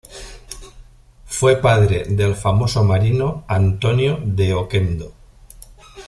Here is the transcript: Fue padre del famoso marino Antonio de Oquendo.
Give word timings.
Fue 1.27 1.57
padre 1.57 2.05
del 2.05 2.33
famoso 2.33 2.83
marino 2.83 3.43
Antonio 3.47 4.17
de 4.25 4.51
Oquendo. 4.51 5.13